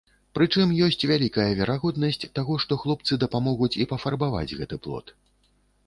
[0.37, 5.19] Прычым ёсць вялікая верагоднасць таго, што хлопцы дапамогуць і пафарбаваць гэты плот.